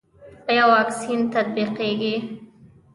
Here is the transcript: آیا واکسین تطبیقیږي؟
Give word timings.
آیا 0.49 0.65
واکسین 0.73 1.19
تطبیقیږي؟ 1.33 2.15